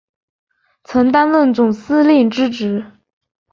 [0.83, 2.83] 曾担任总司令之职。